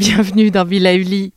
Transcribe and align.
bienvenue 0.00 0.50
dans 0.50 0.64
Villa 0.64 0.94
Uli. 0.94 1.34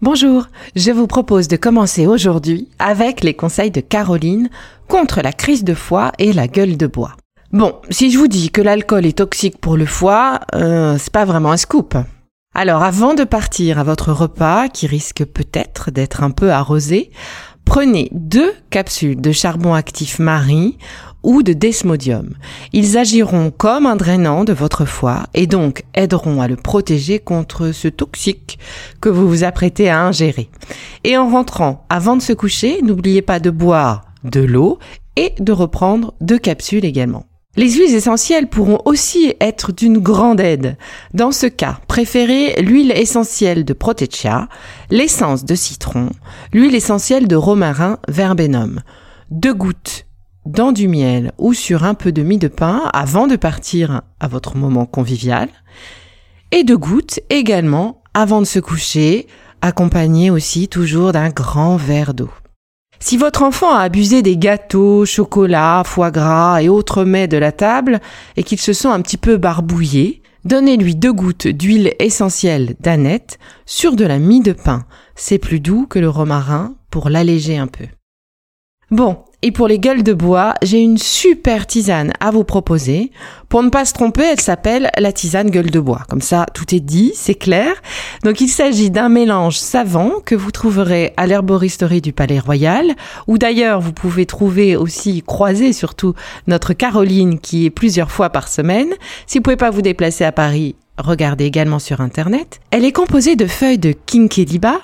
Bonjour, 0.00 0.46
je 0.76 0.92
vous 0.92 1.08
propose 1.08 1.48
de 1.48 1.56
commencer 1.56 2.06
aujourd'hui 2.06 2.68
avec 2.78 3.24
les 3.24 3.34
conseils 3.34 3.72
de 3.72 3.80
Caroline 3.80 4.48
contre 4.86 5.22
la 5.22 5.32
crise 5.32 5.64
de 5.64 5.74
foie 5.74 6.12
et 6.20 6.32
la 6.32 6.46
gueule 6.46 6.76
de 6.76 6.86
bois. 6.86 7.16
Bon, 7.50 7.74
si 7.90 8.12
je 8.12 8.18
vous 8.18 8.28
dis 8.28 8.50
que 8.50 8.62
l'alcool 8.62 9.06
est 9.06 9.18
toxique 9.18 9.58
pour 9.60 9.76
le 9.76 9.84
foie, 9.84 10.38
euh, 10.54 10.96
c'est 11.00 11.12
pas 11.12 11.24
vraiment 11.24 11.50
un 11.50 11.56
scoop. 11.56 11.96
Alors 12.54 12.84
avant 12.84 13.14
de 13.14 13.24
partir 13.24 13.80
à 13.80 13.82
votre 13.82 14.12
repas, 14.12 14.68
qui 14.68 14.86
risque 14.86 15.24
peut-être 15.24 15.90
d'être 15.90 16.22
un 16.22 16.30
peu 16.30 16.52
arrosé, 16.52 17.10
prenez 17.68 18.08
deux 18.12 18.54
capsules 18.70 19.20
de 19.20 19.30
charbon 19.30 19.74
actif 19.74 20.18
Marie 20.18 20.78
ou 21.22 21.42
de 21.42 21.52
desmodium. 21.52 22.30
Ils 22.72 22.96
agiront 22.96 23.50
comme 23.50 23.84
un 23.84 23.94
drainant 23.94 24.44
de 24.44 24.54
votre 24.54 24.86
foie 24.86 25.24
et 25.34 25.46
donc 25.46 25.84
aideront 25.92 26.40
à 26.40 26.48
le 26.48 26.56
protéger 26.56 27.18
contre 27.18 27.72
ce 27.72 27.88
toxique 27.88 28.58
que 29.02 29.10
vous 29.10 29.28
vous 29.28 29.44
apprêtez 29.44 29.90
à 29.90 30.00
ingérer. 30.00 30.48
Et 31.04 31.18
en 31.18 31.28
rentrant, 31.28 31.84
avant 31.90 32.16
de 32.16 32.22
se 32.22 32.32
coucher, 32.32 32.80
n'oubliez 32.80 33.20
pas 33.20 33.38
de 33.38 33.50
boire 33.50 34.06
de 34.24 34.40
l'eau 34.40 34.78
et 35.16 35.34
de 35.38 35.52
reprendre 35.52 36.14
deux 36.22 36.38
capsules 36.38 36.86
également. 36.86 37.26
Les 37.58 37.72
huiles 37.72 37.96
essentielles 37.96 38.46
pourront 38.46 38.78
aussi 38.84 39.34
être 39.40 39.72
d'une 39.72 39.98
grande 39.98 40.38
aide. 40.38 40.76
Dans 41.12 41.32
ce 41.32 41.46
cas, 41.46 41.80
préférez 41.88 42.62
l'huile 42.62 42.92
essentielle 42.92 43.64
de 43.64 43.72
Proteccia, 43.72 44.48
l'essence 44.90 45.44
de 45.44 45.56
citron, 45.56 46.10
l'huile 46.52 46.76
essentielle 46.76 47.26
de 47.26 47.34
romarin 47.34 47.98
verbenum. 48.06 48.80
Deux 49.32 49.54
gouttes 49.54 50.06
dans 50.46 50.70
du 50.70 50.86
miel 50.86 51.32
ou 51.36 51.52
sur 51.52 51.82
un 51.82 51.94
peu 51.94 52.12
de 52.12 52.22
mie 52.22 52.38
de 52.38 52.46
pain 52.46 52.82
avant 52.92 53.26
de 53.26 53.34
partir 53.34 54.02
à 54.20 54.28
votre 54.28 54.56
moment 54.56 54.86
convivial. 54.86 55.48
Et 56.52 56.62
deux 56.62 56.78
gouttes 56.78 57.18
également 57.28 58.02
avant 58.14 58.38
de 58.40 58.46
se 58.46 58.60
coucher, 58.60 59.26
accompagné 59.62 60.30
aussi 60.30 60.68
toujours 60.68 61.10
d'un 61.10 61.30
grand 61.30 61.76
verre 61.76 62.14
d'eau. 62.14 62.30
Si 63.00 63.16
votre 63.16 63.42
enfant 63.42 63.72
a 63.72 63.80
abusé 63.80 64.22
des 64.22 64.36
gâteaux, 64.36 65.04
chocolat, 65.04 65.82
foie 65.84 66.10
gras 66.10 66.62
et 66.62 66.68
autres 66.68 67.04
mets 67.04 67.28
de 67.28 67.36
la 67.36 67.52
table 67.52 68.00
et 68.36 68.42
qu'il 68.42 68.58
se 68.58 68.72
sent 68.72 68.88
un 68.88 69.00
petit 69.00 69.16
peu 69.16 69.36
barbouillé, 69.36 70.22
donnez-lui 70.44 70.96
deux 70.96 71.12
gouttes 71.12 71.46
d'huile 71.46 71.94
essentielle 72.00 72.74
d'aneth 72.80 73.38
sur 73.66 73.94
de 73.94 74.04
la 74.04 74.18
mie 74.18 74.42
de 74.42 74.52
pain. 74.52 74.84
C'est 75.14 75.38
plus 75.38 75.60
doux 75.60 75.86
que 75.86 75.98
le 75.98 76.08
romarin 76.08 76.74
pour 76.90 77.08
l'alléger 77.08 77.56
un 77.56 77.68
peu. 77.68 77.84
Bon, 78.90 79.18
et 79.42 79.52
pour 79.52 79.68
les 79.68 79.78
gueules 79.78 80.02
de 80.02 80.14
bois, 80.14 80.54
j'ai 80.62 80.80
une 80.80 80.96
super 80.96 81.66
tisane 81.66 82.12
à 82.20 82.30
vous 82.30 82.42
proposer. 82.42 83.12
Pour 83.50 83.62
ne 83.62 83.68
pas 83.68 83.84
se 83.84 83.92
tromper, 83.92 84.24
elle 84.32 84.40
s'appelle 84.40 84.90
la 84.98 85.12
tisane 85.12 85.50
gueule 85.50 85.70
de 85.70 85.78
bois. 85.78 86.00
Comme 86.08 86.22
ça, 86.22 86.46
tout 86.54 86.74
est 86.74 86.80
dit, 86.80 87.12
c'est 87.14 87.34
clair. 87.34 87.70
Donc 88.24 88.40
il 88.40 88.48
s'agit 88.48 88.90
d'un 88.90 89.10
mélange 89.10 89.58
savant 89.58 90.20
que 90.24 90.34
vous 90.34 90.50
trouverez 90.50 91.12
à 91.18 91.26
l'herboristerie 91.26 92.00
du 92.00 92.14
Palais 92.14 92.40
Royal, 92.40 92.94
ou 93.26 93.36
d'ailleurs 93.36 93.80
vous 93.80 93.92
pouvez 93.92 94.24
trouver 94.24 94.74
aussi, 94.74 95.22
croiser 95.22 95.74
surtout, 95.74 96.14
notre 96.46 96.72
Caroline 96.72 97.38
qui 97.38 97.66
est 97.66 97.70
plusieurs 97.70 98.10
fois 98.10 98.30
par 98.30 98.48
semaine. 98.48 98.94
Si 99.26 99.36
vous 99.38 99.42
pouvez 99.42 99.56
pas 99.56 99.70
vous 99.70 99.82
déplacer 99.82 100.24
à 100.24 100.32
Paris, 100.32 100.76
regardez 100.98 101.44
également 101.44 101.78
sur 101.78 102.00
internet. 102.00 102.60
Elle 102.70 102.84
est 102.84 102.92
composée 102.92 103.36
de 103.36 103.46
feuilles 103.46 103.78
de 103.78 103.92
Kinkeliba, 103.92 104.80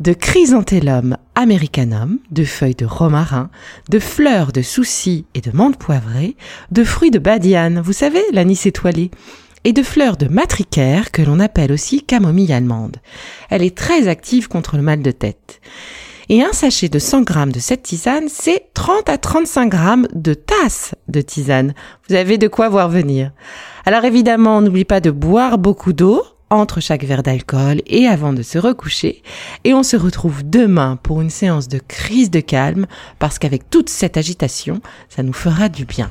de 0.00 0.12
chrysanthellum 0.12 1.16
americanum, 1.34 2.18
de 2.30 2.44
feuilles 2.44 2.74
de 2.74 2.86
romarin, 2.86 3.50
de 3.88 3.98
fleurs 3.98 4.52
de 4.52 4.62
souci 4.62 5.26
et 5.34 5.40
de 5.40 5.52
menthe 5.52 5.78
poivrée, 5.78 6.36
de 6.72 6.84
fruits 6.84 7.10
de 7.10 7.18
badiane, 7.18 7.80
vous 7.80 7.92
savez, 7.92 8.22
l'anis 8.32 8.66
étoilé, 8.66 9.10
et 9.64 9.72
de 9.72 9.82
fleurs 9.82 10.16
de 10.16 10.26
matricaire 10.26 11.10
que 11.10 11.22
l'on 11.22 11.40
appelle 11.40 11.72
aussi 11.72 12.02
camomille 12.02 12.52
allemande. 12.52 12.96
Elle 13.50 13.62
est 13.62 13.76
très 13.76 14.08
active 14.08 14.48
contre 14.48 14.76
le 14.76 14.82
mal 14.82 15.02
de 15.02 15.10
tête. 15.10 15.60
Et 16.30 16.42
un 16.42 16.52
sachet 16.52 16.90
de 16.90 16.98
100 16.98 17.22
grammes 17.22 17.52
de 17.52 17.58
cette 17.58 17.84
tisane, 17.84 18.28
c'est 18.28 18.74
30 18.74 19.08
à 19.08 19.16
35 19.16 19.68
grammes 19.70 20.06
de 20.14 20.34
tasse 20.34 20.94
de 21.08 21.22
tisane. 21.22 21.72
Vous 22.06 22.16
avez 22.16 22.36
de 22.36 22.48
quoi 22.48 22.68
voir 22.68 22.90
venir. 22.90 23.32
Alors 23.86 24.04
évidemment, 24.04 24.60
n'oublie 24.60 24.84
pas 24.84 25.00
de 25.00 25.10
boire 25.10 25.56
beaucoup 25.56 25.94
d'eau 25.94 26.22
entre 26.50 26.80
chaque 26.80 27.04
verre 27.04 27.22
d'alcool 27.22 27.80
et 27.86 28.06
avant 28.06 28.34
de 28.34 28.42
se 28.42 28.58
recoucher. 28.58 29.22
Et 29.64 29.72
on 29.72 29.82
se 29.82 29.96
retrouve 29.96 30.42
demain 30.44 30.96
pour 31.02 31.22
une 31.22 31.30
séance 31.30 31.66
de 31.66 31.78
crise 31.78 32.30
de 32.30 32.40
calme 32.40 32.86
parce 33.18 33.38
qu'avec 33.38 33.70
toute 33.70 33.88
cette 33.88 34.18
agitation, 34.18 34.82
ça 35.08 35.22
nous 35.22 35.32
fera 35.32 35.70
du 35.70 35.86
bien. 35.86 36.10